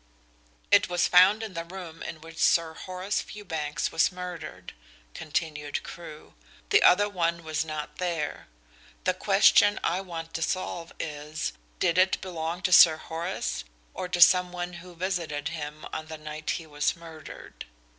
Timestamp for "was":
0.89-1.07, 3.91-4.11, 7.43-7.63, 16.65-16.95